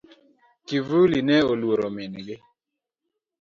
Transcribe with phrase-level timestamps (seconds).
[0.65, 2.37] Kivuli ne oluoro min gi.